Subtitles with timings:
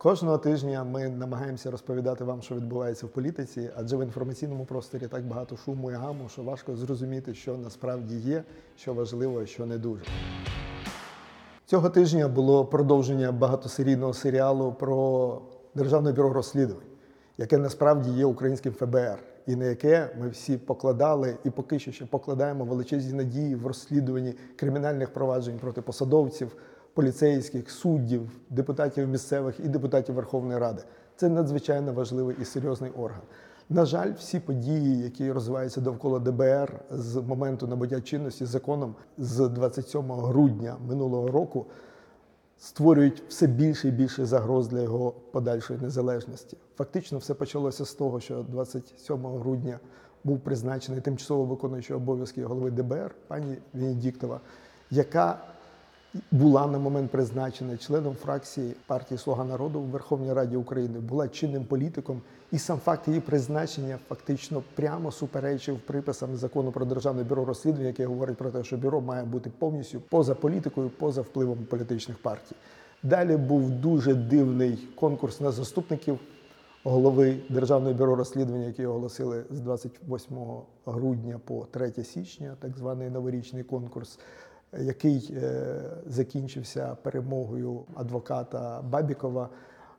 [0.00, 5.26] Кожного тижня ми намагаємося розповідати вам, що відбувається в політиці, адже в інформаційному просторі так
[5.26, 8.44] багато шуму і гаму, що важко зрозуміти, що насправді є,
[8.76, 10.04] що важливо, а що не дуже.
[11.66, 15.40] Цього тижня було продовження багатосерійного серіалу про
[15.74, 16.86] Державне бюро розслідувань,
[17.38, 22.06] яке насправді є українським ФБР, і на яке ми всі покладали і поки що ще
[22.06, 26.56] покладаємо величезні надії в розслідуванні кримінальних проваджень проти посадовців,
[26.98, 30.82] поліцейських, суддів, депутатів місцевих і депутатів Верховної Ради.
[31.16, 33.20] Це надзвичайно важливий і серйозний орган.
[33.68, 40.12] На жаль, всі події, які розвиваються довкола ДБР з моменту набуття чинності законом з 27
[40.12, 41.66] грудня минулого року,
[42.58, 46.56] створюють все більше і більше загроз для його подальшої незалежності.
[46.76, 49.78] Фактично, все почалося з того, що 27 грудня
[50.24, 54.40] був призначений тимчасово виконуючий обов'язки голови ДБР пані Венедіктова,
[54.90, 55.38] яка
[56.30, 61.64] була на момент призначена членом фракції партії Слуга народу в Верховній Раді України, була чинним
[61.64, 62.20] політиком,
[62.52, 68.06] і сам факт її призначення фактично прямо суперечив приписам закону про державне бюро розслідувань, яке
[68.06, 72.56] говорить про те, що бюро має бути повністю поза політикою, поза впливом політичних партій.
[73.02, 76.18] Далі був дуже дивний конкурс на заступників
[76.84, 80.36] голови Державного бюро розслідування, який оголосили з 28
[80.86, 84.18] грудня по 3 січня, так званий новорічний конкурс
[84.72, 89.48] який е, закінчився перемогою адвоката Бабікова.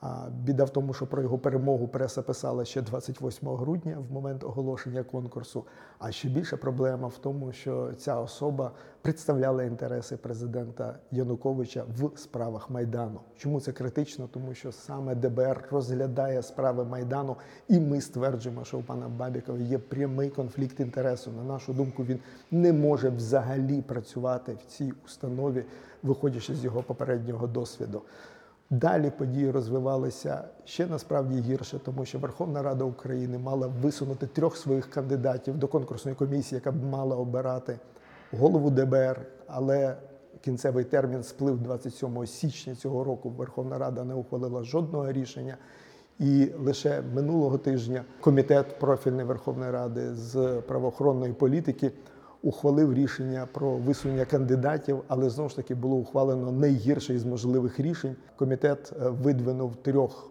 [0.00, 4.44] А Біда в тому, що про його перемогу преса писала ще 28 грудня в момент
[4.44, 5.64] оголошення конкурсу.
[5.98, 8.70] А ще більша проблема в тому, що ця особа
[9.02, 13.20] представляла інтереси президента Януковича в справах Майдану.
[13.36, 14.28] Чому це критично?
[14.32, 17.36] Тому що саме ДБР розглядає справи Майдану,
[17.68, 21.32] і ми стверджуємо, що у пана Бабікова є прямий конфлікт інтересу.
[21.32, 22.18] На нашу думку, він
[22.50, 25.64] не може взагалі працювати в цій установі,
[26.02, 28.02] виходячи з його попереднього досвіду.
[28.80, 34.90] Далі події розвивалися ще насправді гірше, тому що Верховна Рада України мала висунути трьох своїх
[34.90, 37.78] кандидатів до конкурсної комісії, яка б мала обирати
[38.32, 39.96] голову ДБР, але
[40.40, 43.30] кінцевий термін сплив 27 січня цього року.
[43.30, 45.56] Верховна Рада не ухвалила жодного рішення.
[46.18, 51.92] І лише минулого тижня комітет профільної Верховної Ради з правоохоронної політики
[52.44, 58.16] ухвалив рішення про висунення кандидатів, але знову ж таки було ухвалено найгірше із можливих рішень.
[58.36, 60.30] Комітет е, видвинув трьох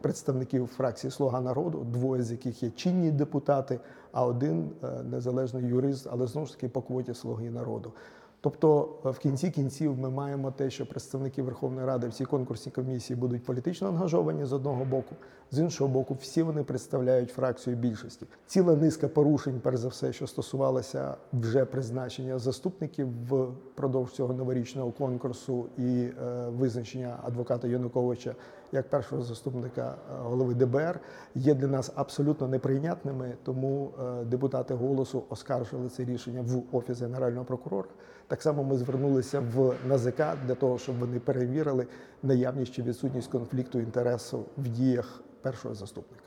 [0.00, 3.80] представників фракції Слуга народу, двоє з яких є чинні депутати,
[4.12, 7.92] а один е, незалежний юрист, але знову ж таки по квоті Слуги народу.
[8.40, 12.72] Тобто, е, в кінці кінців ми маємо те, що представники Верховної Ради в цій конкурсній
[12.72, 15.16] комісії будуть політично ангажовані з одного боку,
[15.50, 18.26] з іншого боку, всі вони представляють фракцію більшості.
[18.46, 25.66] Ціла низка порушень, перш за все, що стосувалося вже призначення заступників впродовж цього новорічного конкурсу
[25.78, 26.12] і е,
[26.48, 28.34] визначення адвоката Януковича
[28.72, 31.00] як першого заступника е, голови ДБР,
[31.34, 33.34] є для нас абсолютно неприйнятними.
[33.42, 37.88] Тому е, депутати голосу оскаржили це рішення в офіс генерального прокурора.
[38.26, 41.86] Так само ми звернулися в НАЗК для того, щоб вони перевірили
[42.22, 46.22] наявність чи відсутність конфлікту інтересу в діях першого заступника.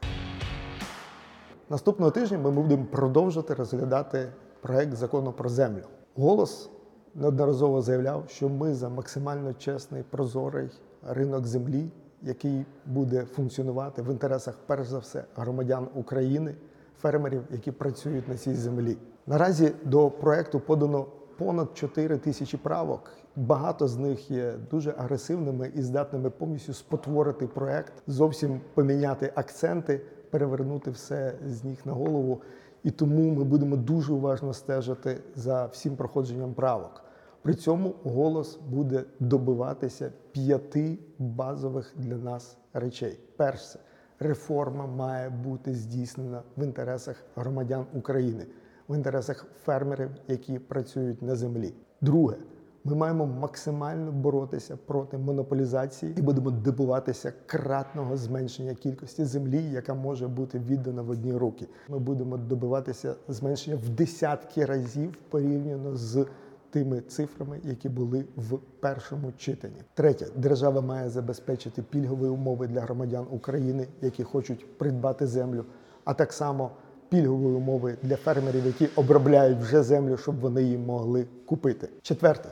[1.69, 4.29] Наступного тижня ми будемо продовжувати розглядати
[4.61, 5.83] проект закону про землю.
[6.15, 6.69] Голос
[7.15, 10.69] неодноразово заявляв, що ми за максимально чесний прозорий
[11.07, 16.55] ринок землі, який буде функціонувати в інтересах, перш за все, громадян України,
[17.01, 18.97] фермерів, які працюють на цій землі.
[19.27, 21.05] Наразі до проекту подано
[21.37, 23.11] понад 4 тисячі правок.
[23.35, 30.91] Багато з них є дуже агресивними і здатними повністю спотворити проект, зовсім поміняти акценти, перевернути
[30.91, 32.41] все з ніг на голову.
[32.83, 37.03] І тому ми будемо дуже уважно стежити за всім проходженням правок.
[37.41, 43.19] При цьому голос буде добиватися п'яти базових для нас речей.
[43.37, 43.79] Перше,
[44.19, 48.45] реформа має бути здійснена в інтересах громадян України
[48.89, 51.73] в інтересах фермерів, які працюють на землі.
[52.01, 52.35] Друге,
[52.83, 60.27] ми маємо максимально боротися проти монополізації і будемо добуватися кратного зменшення кількості землі, яка може
[60.27, 61.67] бути віддана в одні руки.
[61.89, 66.25] Ми будемо добиватися зменшення в десятки разів порівняно з
[66.71, 69.81] тими цифрами, які були в першому читанні.
[69.93, 75.65] Третє, держава має забезпечити пільгові умови для громадян України, які хочуть придбати землю,
[76.03, 76.71] а так само
[77.09, 81.89] пільгові умови для фермерів, які обробляють вже землю, щоб вони її могли купити.
[82.01, 82.49] Четверте.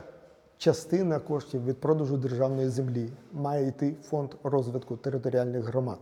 [0.58, 5.98] Частина коштів від продажу державної землі має йти в фонд розвитку територіальних громад.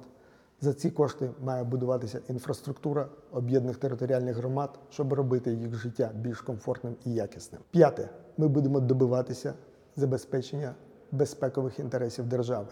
[0.61, 6.97] За ці кошти має будуватися інфраструктура об'єднаних територіальних громад, щоб робити їх життя більш комфортним
[7.05, 7.63] і якісним.
[7.71, 9.55] П'яте, ми будемо добиватися
[9.97, 10.75] забезпечення
[11.13, 12.69] безпекових інтересів держави.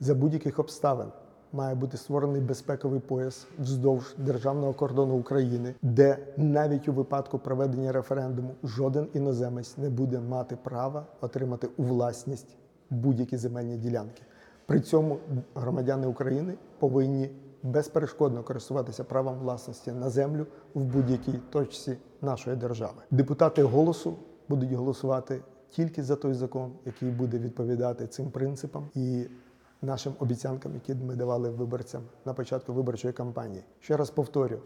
[0.00, 1.08] За будь-яких обставин
[1.52, 8.54] має бути створений безпековий пояс вздовж державного кордону України, де навіть у випадку проведення референдуму
[8.64, 12.56] жоден іноземець не буде мати права отримати у власність
[12.90, 14.22] будь-які земельні ділянки.
[14.68, 15.18] При цьому
[15.54, 17.30] громадяни України повинні
[17.62, 23.02] безперешкодно користуватися правом власності на землю в будь-якій точці нашої держави.
[23.10, 24.16] Депутати голосу
[24.48, 29.26] будуть голосувати тільки за той закон, який буде відповідати цим принципам і
[29.82, 33.64] нашим обіцянкам, які ми давали виборцям на початку виборчої кампанії.
[33.80, 34.58] Ще раз повторю.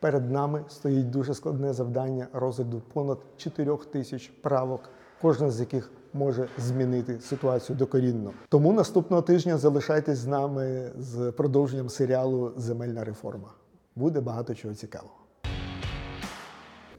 [0.00, 4.80] Перед нами стоїть дуже складне завдання розгляду понад 4 тисяч правок,
[5.22, 8.32] кожна з яких може змінити ситуацію докорінно.
[8.48, 13.48] Тому наступного тижня залишайтесь з нами з продовженням серіалу Земельна реформа.
[13.96, 15.14] Буде багато чого цікавого.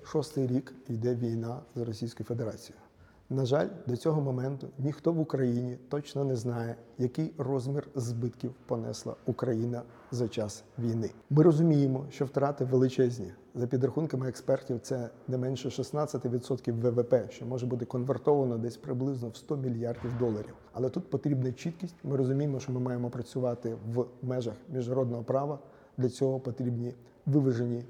[0.03, 2.81] Шостий рік йде війна з Російською Федерацією.
[3.31, 9.15] На жаль, до цього моменту ніхто в Україні точно не знає, який розмір збитків понесла
[9.25, 9.81] Україна
[10.11, 11.09] за час війни.
[11.29, 13.33] Ми розуміємо, що втрати величезні.
[13.55, 19.35] За підрахунками експертів, це не менше 16% ВВП, що може бути конвертовано десь приблизно в
[19.35, 20.53] 100 мільярдів доларів.
[20.73, 21.95] Але тут потрібна чіткість.
[22.03, 25.59] Ми розуміємо, що ми маємо працювати в межах міжнародного права.
[25.97, 26.93] Для цього потрібні
[27.25, 27.83] виважені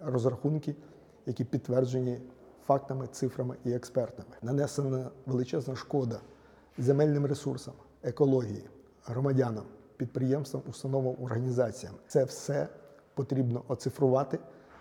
[0.00, 0.74] розрахунки,
[1.26, 2.18] які підтверджені
[2.68, 4.36] фактами, цифрами і експертами.
[4.42, 6.20] Нанесена величезна шкода
[6.78, 8.64] земельним ресурсам, екології,
[9.04, 9.64] громадянам,
[9.96, 11.94] підприємствам, установам, організаціям.
[12.08, 12.68] Це все
[13.14, 14.38] потрібно оцифрувати,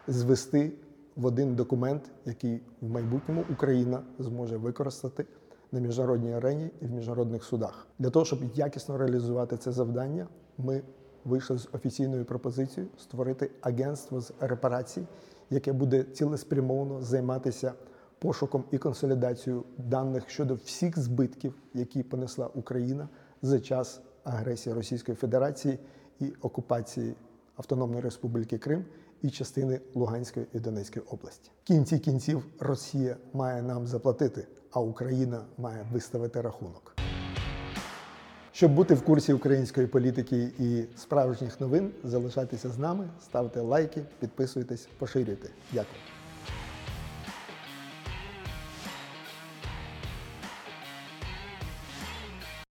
[0.08, 0.72] звести
[1.16, 5.26] в один документ, який в майбутньому Україна зможе використати
[5.72, 7.88] на міжнародній арені і в міжнародних судах.
[8.00, 10.82] Для того, щоб якісно реалізувати це завдання, ми
[11.26, 15.04] вийшли з офіційною пропозицією створити агентство з репарацій,
[15.50, 17.74] яке буде цілеспрямовано займатися
[18.20, 23.10] пошуком і консолідацією даних щодо всіх збитків, які понесла Україна
[23.42, 25.80] за час агресії Російської Федерації
[26.20, 27.16] і окупації
[27.56, 28.86] Автономної Республіки Крим
[29.22, 31.52] і частини Луганської і Донецької області.
[31.64, 36.97] В кінці кінців Росія має нам заплатити, а Україна має виставити рахунок.
[38.58, 44.88] Щоб бути в курсі української політики і справжніх новин, залишайтеся з нами, ставте лайки, підписуйтесь,
[45.00, 45.50] поширюйте.
[45.74, 46.17] Дякую.